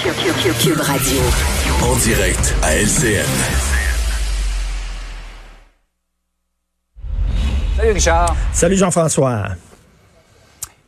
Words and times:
Cube 0.00 0.80
Radio. 0.80 1.20
En 1.82 1.94
direct 1.96 2.54
à 2.62 2.76
LCN. 2.76 3.26
Salut 7.76 7.92
Richard. 7.92 8.36
Salut 8.54 8.76
Jean-François. 8.76 9.48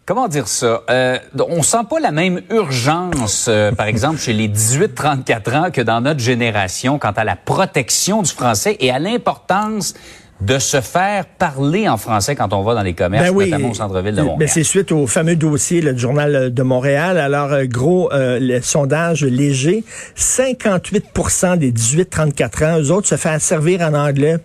Comment 0.06 0.26
dire 0.26 0.48
ça? 0.48 0.82
Euh, 0.88 1.18
on 1.38 1.62
sent 1.62 1.84
pas 1.88 2.00
la 2.00 2.12
même 2.12 2.40
urgence, 2.50 3.46
euh, 3.48 3.72
par 3.72 3.86
exemple, 3.88 4.18
chez 4.18 4.32
les 4.32 4.48
18-34 4.48 5.56
ans 5.56 5.70
que 5.70 5.82
dans 5.82 6.00
notre 6.00 6.20
génération 6.20 6.98
quant 6.98 7.12
à 7.12 7.24
la 7.24 7.36
protection 7.36 8.22
du 8.22 8.30
français 8.30 8.76
et 8.80 8.90
à 8.90 8.98
l'importance 8.98 9.94
de 10.40 10.58
se 10.58 10.80
faire 10.80 11.24
parler 11.26 11.88
en 11.88 11.96
français 11.96 12.34
quand 12.34 12.52
on 12.52 12.62
va 12.62 12.74
dans 12.74 12.82
les 12.82 12.92
commerces, 12.94 13.28
Ben 13.28 13.34
oui. 13.34 13.46
notamment 13.50 13.70
au 13.70 13.74
centre-ville 13.74 14.12
de 14.12 14.16
Ben, 14.20 14.24
Montréal. 14.26 14.50
c'est 14.52 14.64
suite 14.64 14.92
au 14.92 15.06
fameux 15.06 15.36
dossier 15.36 15.80
du 15.80 15.98
journal 15.98 16.52
de 16.52 16.62
Montréal. 16.62 17.18
Alors, 17.18 17.52
euh, 17.52 17.64
gros, 17.66 18.12
euh, 18.12 18.38
le 18.40 18.60
sondage 18.60 19.24
léger, 19.24 19.84
58% 20.16 21.56
des 21.56 21.70
18-34 21.72 22.64
ans, 22.64 22.80
eux 22.80 22.90
autres 22.90 23.08
se 23.08 23.16
font 23.16 23.38
servir 23.38 23.80
en 23.82 23.94
anglais. 23.94 24.36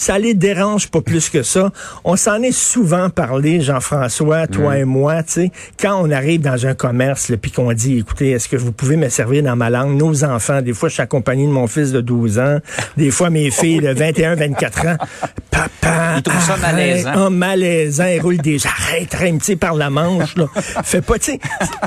Ça 0.00 0.18
les 0.18 0.32
dérange 0.32 0.88
pas 0.88 1.02
plus 1.02 1.28
que 1.28 1.42
ça. 1.42 1.72
On 2.04 2.16
s'en 2.16 2.40
est 2.40 2.52
souvent 2.52 3.10
parlé, 3.10 3.60
Jean-François, 3.60 4.46
toi 4.46 4.78
et 4.78 4.86
moi, 4.86 5.22
tu 5.22 5.32
sais, 5.32 5.52
quand 5.78 6.00
on 6.02 6.10
arrive 6.10 6.40
dans 6.40 6.64
un 6.66 6.72
commerce, 6.72 7.30
puis 7.42 7.50
qu'on 7.50 7.70
dit, 7.74 7.98
écoutez, 7.98 8.30
est-ce 8.30 8.48
que 8.48 8.56
vous 8.56 8.72
pouvez 8.72 8.96
me 8.96 9.10
servir 9.10 9.42
dans 9.42 9.56
ma 9.56 9.68
langue? 9.68 9.98
Nos 9.98 10.24
enfants, 10.24 10.62
des 10.62 10.72
fois, 10.72 10.88
je 10.88 10.94
suis 10.94 11.02
accompagné 11.02 11.46
de 11.46 11.52
mon 11.52 11.66
fils 11.66 11.92
de 11.92 12.00
12 12.00 12.38
ans, 12.38 12.60
des 12.96 13.10
fois, 13.10 13.28
mes 13.28 13.50
filles 13.50 13.80
de 13.80 13.90
21, 13.90 14.36
24 14.36 14.86
ans. 14.86 14.96
Papa, 15.50 16.14
Ils 16.16 16.22
trouvent 16.22 16.40
ça 16.40 16.52
arrête. 16.54 16.62
malaisant. 16.62 17.12
Ah, 17.14 17.28
malaisant, 17.28 18.06
il 18.06 18.20
roule 18.22 18.38
des 18.38 18.66
arrête, 18.66 19.14
arrête, 19.14 19.38
tu 19.40 19.44
sais, 19.44 19.56
par 19.56 19.74
la 19.74 19.90
manche, 19.90 20.34
là. 20.36 20.46
Fais 20.82 21.02
pas, 21.02 21.18
tu 21.18 21.32
sais, 21.32 21.40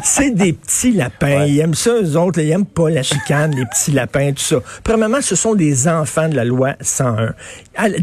c'est 0.03 0.35
des 0.35 0.53
petits 0.53 0.91
lapins. 0.91 1.45
Ils 1.45 1.59
aiment 1.61 1.73
ça, 1.73 1.89
eux 1.99 2.15
autres, 2.15 2.37
là, 2.39 2.45
ils 2.45 2.51
aiment 2.51 2.65
pas 2.65 2.91
la 2.91 3.01
chicane, 3.01 3.55
les 3.55 3.65
petits 3.65 3.91
lapins, 3.91 4.33
tout 4.33 4.43
ça. 4.43 4.57
Premièrement, 4.83 5.21
ce 5.21 5.35
sont 5.35 5.55
des 5.55 5.87
enfants 5.87 6.29
de 6.29 6.35
la 6.35 6.45
loi 6.45 6.73
101. 6.79 7.33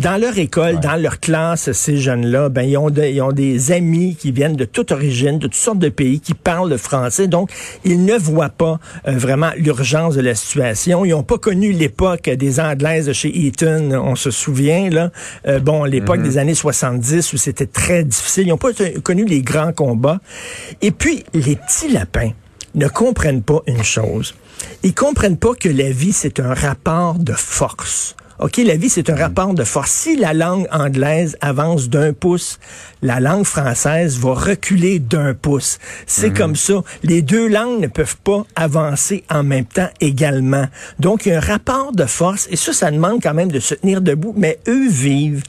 Dans 0.01 0.17
leur 0.19 0.39
école, 0.39 0.81
dans 0.81 0.97
leur 0.97 1.21
classe, 1.21 1.73
ces 1.73 1.99
jeunes-là, 1.99 2.49
ben, 2.49 2.63
ils 2.63 2.79
ont, 2.79 2.89
de- 2.89 3.03
ils 3.05 3.21
ont 3.21 3.33
des 3.33 3.71
amis 3.71 4.17
qui 4.17 4.33
viennent 4.33 4.57
de 4.57 4.65
toute 4.65 4.93
origine, 4.93 5.39
de 5.39 5.47
toutes 5.47 5.55
sortes 5.55 5.79
de 5.79 5.91
pays, 5.91 6.21
qui 6.21 6.33
parlent 6.33 6.71
le 6.71 6.79
français. 6.79 7.29
Donc, 7.29 7.51
ils 7.85 8.03
ne 8.05 8.15
voient 8.17 8.49
pas 8.49 8.79
euh, 9.07 9.13
vraiment 9.19 9.51
l'urgence 9.59 10.15
de 10.15 10.23
la 10.23 10.35
situation. 10.35 11.05
Ils 11.05 11.11
n'ont 11.11 11.23
pas 11.23 11.37
connu 11.37 11.73
l'époque 11.73 12.31
des 12.31 12.61
Anglaises 12.61 13.07
de 13.07 13.13
chez 13.13 13.47
Eton, 13.47 13.91
on 14.03 14.15
se 14.17 14.31
souvient, 14.31 14.89
là. 14.89 15.11
Euh, 15.47 15.59
bon, 15.61 15.85
l'époque 15.85 16.23
des 16.23 16.39
années 16.39 16.55
70 16.55 17.35
où 17.35 17.37
c'était 17.37 17.67
très 17.67 18.03
difficile. 18.03 18.47
Ils 18.47 18.51
n'ont 18.51 18.57
pas 18.57 18.71
connu 19.03 19.27
les 19.27 19.43
grands 19.43 19.73
combats. 19.75 20.21
Et 20.81 20.93
puis, 20.93 21.25
les 21.35 21.57
petits 21.57 21.91
lapins 21.93 22.31
ne 22.75 22.89
comprennent 22.89 23.43
pas 23.43 23.61
une 23.67 23.83
chose. 23.85 24.35
Ils 24.83 24.95
comprennent 24.95 25.37
pas 25.37 25.53
que 25.55 25.69
la 25.69 25.91
vie, 25.91 26.13
c'est 26.13 26.41
un 26.41 26.55
rapport 26.55 27.19
de 27.19 27.33
force. 27.35 28.17
OK, 28.41 28.57
la 28.65 28.77
vie, 28.77 28.89
c'est 28.89 29.11
un 29.11 29.17
rapport 29.17 29.53
de 29.53 29.65
force. 29.65 29.91
Si 29.91 30.17
la 30.17 30.33
langue 30.33 30.67
anglaise 30.73 31.37
avance 31.43 31.91
d'un 31.91 32.15
pouce, 32.15 32.59
la 33.03 33.21
langue 33.21 33.45
française 33.45 34.19
va 34.19 34.33
reculer 34.33 34.99
d'un 34.99 35.35
pouce. 35.35 35.79
C'est 36.07 36.33
comme 36.33 36.57
ça. 36.57 36.83
Les 37.03 37.21
deux 37.21 37.49
langues 37.49 37.81
ne 37.81 37.87
peuvent 37.87 38.17
pas 38.17 38.47
avancer 38.57 39.25
en 39.29 39.43
même 39.43 39.67
temps 39.67 39.91
également. 40.01 40.65
Donc, 40.99 41.27
il 41.27 41.31
y 41.31 41.33
a 41.33 41.37
un 41.37 41.41
rapport 41.41 41.93
de 41.93 42.07
force, 42.07 42.49
et 42.51 42.57
ça, 42.57 42.73
ça 42.73 42.91
demande 42.91 43.23
quand 43.23 43.35
même 43.35 43.53
de 43.53 43.61
se 43.61 43.75
tenir 43.75 44.01
debout, 44.01 44.33
mais 44.35 44.59
eux 44.69 44.89
vivent 44.89 45.43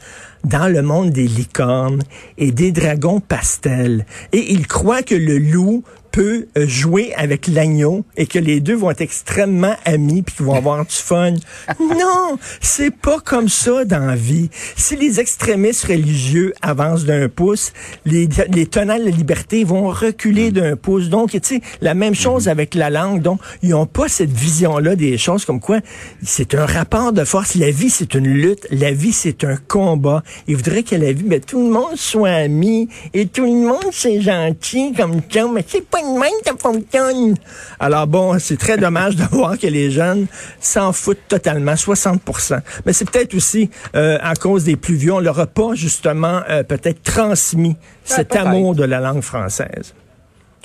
dans 0.43 0.67
le 0.67 0.81
monde 0.81 1.11
des 1.11 1.27
licornes 1.27 2.01
et 2.37 2.51
des 2.51 2.73
dragons 2.73 3.21
pastels. 3.21 4.05
Et 4.33 4.51
ils 4.51 4.67
croient 4.67 5.03
que 5.03 5.15
le 5.15 5.37
loup 5.37 5.85
peut 6.11 6.47
euh, 6.57 6.67
jouer 6.67 7.13
avec 7.15 7.47
l'agneau 7.47 8.03
et 8.17 8.25
que 8.25 8.39
les 8.39 8.59
deux 8.59 8.75
vont 8.75 8.91
être 8.91 9.01
extrêmement 9.01 9.75
amis 9.85 10.21
puis 10.21 10.35
qu'ils 10.35 10.45
vont 10.45 10.55
avoir 10.55 10.85
du 10.85 10.95
fun. 10.95 11.33
Non, 11.79 12.37
c'est 12.61 12.91
pas 12.91 13.19
comme 13.19 13.49
ça 13.49 13.85
dans 13.85 14.05
la 14.05 14.15
vie. 14.15 14.49
Si 14.75 14.95
les 14.95 15.19
extrémistes 15.19 15.85
religieux 15.85 16.53
avancent 16.61 17.05
d'un 17.05 17.27
pouce, 17.27 17.73
les, 18.05 18.27
les 18.49 18.65
tenants 18.65 18.97
de 18.97 19.03
la 19.03 19.09
liberté 19.09 19.63
vont 19.63 19.89
reculer 19.89 20.51
d'un 20.51 20.75
pouce. 20.75 21.09
Donc, 21.09 21.31
tu 21.31 21.39
sais, 21.43 21.61
la 21.81 21.93
même 21.93 22.15
chose 22.15 22.47
avec 22.47 22.75
la 22.75 22.89
langue. 22.89 23.21
Donc, 23.21 23.39
ils 23.61 23.69
n'ont 23.69 23.85
pas 23.85 24.07
cette 24.07 24.31
vision-là 24.31 24.95
des 24.95 25.17
choses 25.17 25.45
comme 25.45 25.59
quoi 25.59 25.79
c'est 26.23 26.55
un 26.55 26.65
rapport 26.65 27.13
de 27.13 27.23
force. 27.23 27.55
La 27.55 27.71
vie, 27.71 27.89
c'est 27.89 28.13
une 28.13 28.27
lutte. 28.27 28.67
La 28.71 28.91
vie, 28.91 29.13
c'est 29.13 29.43
un 29.43 29.57
combat. 29.67 30.23
Ils 30.47 30.55
voudraient 30.55 30.83
que 30.83 30.95
la 30.95 31.11
vie, 31.11 31.23
ben, 31.23 31.39
tout 31.39 31.63
le 31.63 31.71
monde 31.71 31.95
soit 31.95 32.29
ami 32.29 32.89
et 33.13 33.27
tout 33.27 33.45
le 33.45 33.67
monde 33.67 33.91
c'est 33.91 34.21
gentil 34.21 34.93
comme 34.93 35.21
ça, 35.29 35.47
mais 35.53 35.63
c'est 35.67 35.85
pas 35.85 36.00
de 36.01 36.19
même 36.19 36.31
que 36.43 36.49
ça 36.49 36.55
fonctionne. 36.57 37.35
Alors 37.79 38.07
bon, 38.07 38.37
c'est 38.39 38.57
très 38.57 38.77
dommage 38.77 39.15
de 39.17 39.23
voir 39.31 39.57
que 39.57 39.67
les 39.67 39.91
jeunes 39.91 40.27
s'en 40.59 40.93
foutent 40.93 41.27
totalement, 41.27 41.73
60% 41.73 42.59
Mais 42.85 42.93
c'est 42.93 43.09
peut-être 43.09 43.33
aussi 43.33 43.69
euh, 43.95 44.17
à 44.21 44.35
cause 44.35 44.63
des 44.63 44.75
plus 44.75 44.95
vieux, 44.95 45.13
on 45.13 45.19
leur 45.19 45.39
a 45.39 45.47
pas 45.47 45.73
justement 45.73 46.41
euh, 46.49 46.63
peut-être 46.63 47.01
transmis 47.03 47.75
cet 48.03 48.29
peut-être. 48.29 48.47
amour 48.47 48.75
de 48.75 48.83
la 48.83 48.99
langue 48.99 49.21
française. 49.21 49.93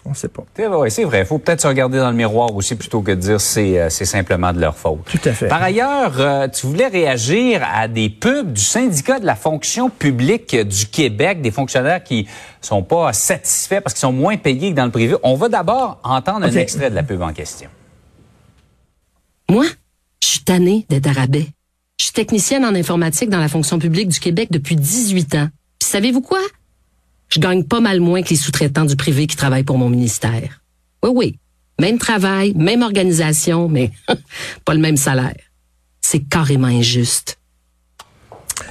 On 0.09 0.15
sait 0.15 0.29
pas. 0.29 0.45
C'est 0.55 0.67
vrai, 0.67 0.91
c'est 0.91 1.05
vrai. 1.05 1.21
Il 1.21 1.27
faut 1.27 1.39
peut-être 1.39 1.61
se 1.61 1.67
regarder 1.67 1.99
dans 1.99 2.11
le 2.11 2.17
miroir 2.17 2.55
aussi 2.55 2.77
plutôt 2.77 3.03
que 3.03 3.11
de 3.11 3.17
dire 3.17 3.41
c'est 3.41 3.81
euh, 3.81 3.91
c'est 3.91 4.05
simplement 4.05 4.53
de 4.53 4.61
leur 4.61 4.77
faute. 4.77 5.05
Tout 5.05 5.29
à 5.29 5.33
fait. 5.33 5.49
Par 5.49 5.63
ailleurs, 5.63 6.15
euh, 6.21 6.49
tu 6.49 6.67
voulais 6.67 6.87
réagir 6.87 7.63
à 7.75 7.89
des 7.89 8.09
pubs 8.09 8.53
du 8.53 8.61
syndicat 8.61 9.19
de 9.19 9.27
la 9.27 9.35
fonction 9.35 9.91
publique 9.91 10.55
du 10.57 10.87
Québec, 10.87 11.43
des 11.43 11.51
fonctionnaires 11.51 12.05
qui 12.05 12.29
sont 12.61 12.83
pas 12.83 13.13
satisfaits 13.13 13.81
parce 13.81 13.95
qu'ils 13.95 14.01
sont 14.01 14.13
moins 14.13 14.37
payés 14.37 14.71
que 14.71 14.77
dans 14.77 14.85
le 14.85 14.91
privé. 14.91 15.17
On 15.23 15.35
va 15.35 15.49
d'abord 15.49 16.01
entendre 16.05 16.47
un 16.47 16.53
extrait 16.53 16.91
de 16.91 16.95
la 16.95 17.03
pub 17.03 17.23
en 17.23 17.33
question. 17.33 17.69
Moi, 19.51 19.65
je 20.23 20.29
suis 20.29 20.41
tannée 20.45 20.87
d'être 20.89 21.07
arabais. 21.09 21.47
Je 21.99 22.05
suis 22.05 22.13
technicienne 22.13 22.65
en 22.65 22.75
informatique 22.75 23.31
dans 23.31 23.39
la 23.39 23.49
fonction 23.49 23.79
publique 23.79 24.09
du 24.09 24.21
Québec 24.21 24.49
depuis 24.51 24.77
18 24.77 25.35
ans. 25.37 25.49
Puis 25.79 25.89
savez-vous 25.89 26.21
quoi? 26.21 26.41
Je 27.29 27.41
gagne 27.41 27.65
pas 27.65 27.81
mal 27.81 28.01
moins 28.01 28.23
que 28.23 28.31
les 28.31 28.37
sous-traitants 28.37 28.85
du 28.85 28.97
privé 28.97 29.27
qui 29.27 29.37
travaillent 29.37 29.65
pour 29.65 29.79
mon 29.79 29.89
ministère. 29.89 30.61
Oui, 31.03 31.11
oui. 31.15 31.39
Même 31.81 31.99
travail, 31.99 32.55
même 32.55 32.83
organisation, 32.83 33.69
mais 33.69 33.91
pas 34.65 34.75
le 34.75 34.81
même 34.81 34.97
salaire. 34.97 35.35
C'est 36.01 36.21
carrément 36.21 36.69
injuste. 36.69 37.39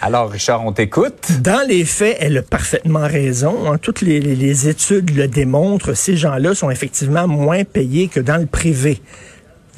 Alors, 0.02 0.30
Richard, 0.32 0.66
on 0.66 0.72
t'écoute. 0.72 1.32
Dans 1.42 1.68
les 1.68 1.86
faits, 1.86 2.18
elle 2.20 2.38
a 2.38 2.42
parfaitement 2.42 3.06
raison. 3.08 3.72
hein. 3.72 3.78
Toutes 3.78 4.02
les, 4.02 4.20
les- 4.20 4.36
les 4.36 4.68
études 4.68 5.12
le 5.16 5.28
démontrent. 5.28 5.94
Ces 5.94 6.18
gens-là 6.18 6.56
sont 6.56 6.72
effectivement 6.72 7.28
moins 7.28 7.64
payés 7.64 8.08
que 8.08 8.20
dans 8.20 8.38
le 8.38 8.48
privé. 8.48 9.02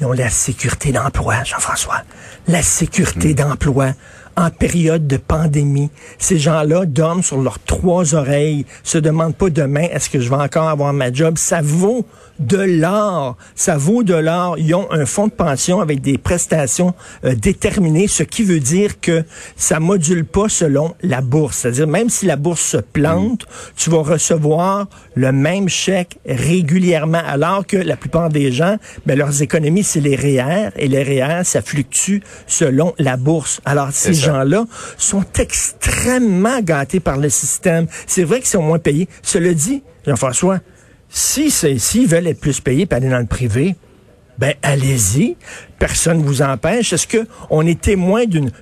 Ils 0.00 0.06
ont 0.06 0.12
la 0.12 0.30
sécurité 0.30 0.92
d'emploi, 0.92 1.42
Jean-François. 1.44 2.02
La 2.46 2.62
sécurité 2.62 3.34
d'emploi 3.34 3.92
en 4.38 4.50
période 4.50 5.06
de 5.08 5.16
pandémie. 5.16 5.90
Ces 6.18 6.38
gens-là 6.38 6.86
dorment 6.86 7.24
sur 7.24 7.38
leurs 7.38 7.58
trois 7.58 8.14
oreilles, 8.14 8.64
se 8.84 8.96
demandent 8.96 9.34
pas 9.34 9.50
demain 9.50 9.88
est-ce 9.92 10.08
que 10.08 10.20
je 10.20 10.30
vais 10.30 10.36
encore 10.36 10.68
avoir 10.68 10.92
ma 10.92 11.12
job? 11.12 11.36
Ça 11.36 11.60
vaut 11.60 12.06
de 12.38 12.58
l'or. 12.58 13.36
Ça 13.56 13.76
vaut 13.76 14.04
de 14.04 14.14
l'or. 14.14 14.56
Ils 14.58 14.72
ont 14.76 14.86
un 14.92 15.06
fonds 15.06 15.26
de 15.26 15.32
pension 15.32 15.80
avec 15.80 16.00
des 16.00 16.18
prestations 16.18 16.94
euh, 17.24 17.34
déterminées, 17.34 18.06
ce 18.06 18.22
qui 18.22 18.44
veut 18.44 18.60
dire 18.60 19.00
que 19.00 19.24
ça 19.56 19.80
module 19.80 20.24
pas 20.24 20.48
selon 20.48 20.94
la 21.02 21.20
bourse. 21.20 21.58
C'est-à-dire, 21.58 21.88
même 21.88 22.08
si 22.08 22.26
la 22.26 22.36
bourse 22.36 22.62
se 22.62 22.76
plante, 22.76 23.44
tu 23.76 23.90
vas 23.90 24.02
recevoir 24.02 24.86
le 25.16 25.32
même 25.32 25.68
chèque 25.68 26.18
régulièrement, 26.24 27.22
alors 27.26 27.66
que 27.66 27.76
la 27.76 27.96
plupart 27.96 28.28
des 28.28 28.52
gens, 28.52 28.76
ben, 29.04 29.18
leurs 29.18 29.42
économies, 29.42 29.82
c'est 29.82 30.00
les 30.00 30.14
REER, 30.14 30.70
et 30.76 30.86
les 30.86 31.02
REER, 31.02 31.42
ça 31.42 31.60
fluctue 31.60 32.18
selon 32.46 32.94
la 32.98 33.16
bourse. 33.16 33.60
Alors, 33.64 33.88
ces. 33.90 34.27
Gens-là 34.30 34.66
sont 34.96 35.24
extrêmement 35.38 36.60
gâtés 36.60 37.00
par 37.00 37.16
le 37.16 37.28
système. 37.28 37.86
C'est 38.06 38.24
vrai 38.24 38.38
qu'ils 38.38 38.48
sont 38.48 38.62
moins 38.62 38.78
payés. 38.78 39.08
Cela 39.22 39.52
dit, 39.54 39.82
Jean-François, 40.06 40.60
si 41.08 41.50
s'ils 41.50 42.06
veulent 42.06 42.26
être 42.26 42.40
plus 42.40 42.60
payés 42.60 42.86
pour 42.86 42.96
aller 42.96 43.08
dans 43.08 43.18
le 43.18 43.26
privé, 43.26 43.74
ben 44.38 44.54
allez-y, 44.62 45.36
personne 45.80 46.22
vous 46.22 46.42
empêche. 46.42 46.92
Est-ce 46.92 47.08
que 47.08 47.26
on 47.50 47.66
est 47.66 47.80
témoin 47.80 48.24
d'une 48.24 48.52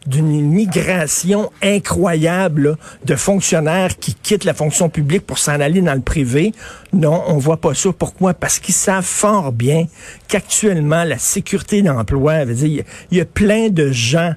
migration 0.49 1.51
incroyable 1.63 2.71
là, 2.71 2.77
de 3.05 3.15
fonctionnaires 3.15 3.99
qui 3.99 4.15
quittent 4.15 4.45
la 4.45 4.55
fonction 4.55 4.89
publique 4.89 5.27
pour 5.27 5.37
s'en 5.37 5.61
aller 5.61 5.83
dans 5.83 5.93
le 5.95 6.01
privé? 6.01 6.53
Non, 6.95 7.23
on 7.27 7.37
voit 7.37 7.61
pas 7.61 7.75
ça. 7.75 7.91
Pourquoi? 7.93 8.33
Parce 8.33 8.59
qu'ils 8.59 8.75
savent 8.75 9.05
fort 9.05 9.53
bien 9.53 9.87
qu'actuellement 10.29 11.05
la 11.05 11.19
sécurité 11.19 11.83
d'emploi, 11.83 12.45
il 12.45 12.85
y 13.11 13.21
a 13.21 13.25
plein 13.27 13.69
de 13.69 13.93
gens 13.93 14.33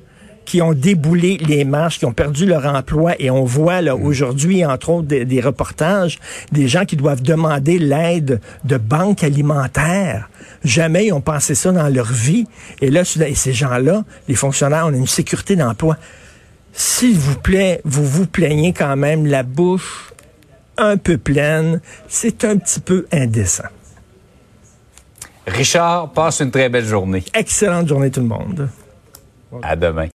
qui 0.50 0.64
ont 0.64 0.74
déboulé 0.74 1.38
les 1.38 1.64
marches, 1.64 2.00
qui 2.00 2.06
ont 2.06 2.12
perdu 2.12 2.48
leur 2.48 2.66
emploi. 2.66 3.14
Et 3.20 3.30
on 3.30 3.44
voit 3.44 3.84
là 3.84 3.96
aujourd'hui, 3.96 4.66
entre 4.66 4.90
autres, 4.90 5.08
des, 5.08 5.24
des 5.24 5.42
reportages, 5.42 6.18
des 6.52 6.68
gens 6.68 6.86
qui 6.86 6.96
doivent 6.96 7.22
demander 7.22 7.78
l'aide 7.78 8.42
de 8.64 8.78
banques 8.78 9.24
alimentaires. 9.24 10.28
Jamais 10.64 11.06
ils 11.06 11.14
ont 11.14 11.22
pensé 11.22 11.54
ça 11.54 11.72
dans 11.72 11.88
leur 11.88 12.12
vie. 12.12 12.48
Et 12.82 12.90
là, 12.90 13.02
et 13.28 13.36
ces 13.36 13.54
gens-là, 13.54 14.04
les 14.28 14.34
fonctionnaires, 14.34 14.86
on 14.88 14.94
a 14.94 14.98
une 14.98 15.06
sécurité 15.06 15.56
d'emploi. 15.56 15.98
S'il 16.74 17.16
vous 17.16 17.38
plaît, 17.38 17.82
vous 17.86 18.04
vous 18.06 18.26
plaignez 18.26 18.74
quand 18.74 18.96
même 18.96 19.28
la 19.28 19.44
bouche 19.44 20.14
un 20.78 20.98
peu 20.98 21.20
pleine. 21.20 21.80
C'est 22.08 22.44
un 22.44 22.58
petit 22.58 22.80
peu 22.80 23.06
indécent. 23.12 23.70
Richard, 25.46 26.12
passe 26.12 26.40
une 26.40 26.50
très 26.50 26.70
belle 26.70 26.86
journée. 26.86 27.24
Excellente 27.36 27.88
journée 27.88 28.10
tout 28.10 28.22
le 28.22 28.28
monde. 28.28 28.68
À 29.62 29.76
demain. 29.76 30.08